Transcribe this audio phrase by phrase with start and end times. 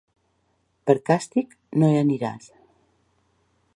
[0.89, 1.53] Per càstig
[1.83, 2.49] no hi aniràs.